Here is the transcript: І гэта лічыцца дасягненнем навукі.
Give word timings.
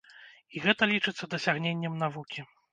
І 0.55 0.63
гэта 0.63 0.87
лічыцца 0.93 1.31
дасягненнем 1.37 2.03
навукі. 2.03 2.51